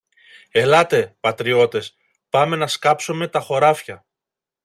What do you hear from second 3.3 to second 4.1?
χωράφια.